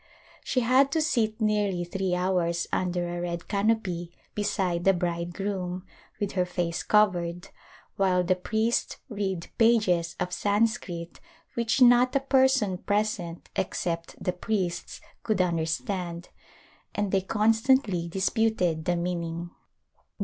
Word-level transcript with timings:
She 0.43 0.61
had 0.61 0.91
to 0.93 0.99
sit 1.03 1.39
nearly 1.39 1.83
three 1.83 2.15
hours 2.15 2.65
under 2.73 3.07
a 3.15 3.21
red 3.21 3.47
canopy 3.47 4.11
beside 4.33 4.83
the 4.83 4.95
bridegroom— 4.95 5.85
with 6.19 6.31
her 6.31 6.43
face 6.43 6.81
covered— 6.81 7.49
while 7.97 8.23
the 8.23 8.33
priest 8.35 8.97
read 9.09 9.51
pages 9.59 10.15
of 10.19 10.33
Sanskrit 10.33 11.19
which 11.53 11.83
not 11.83 12.15
a 12.15 12.19
person 12.19 12.79
present 12.79 13.47
except 13.55 14.15
the 14.19 14.33
priests 14.33 15.01
could 15.21 15.39
understand 15.39 16.29
and 16.95 17.11
they 17.11 17.21
constantly 17.21 18.07
disputed 18.07 18.85
the 18.85 18.95
meaning. 18.95 19.51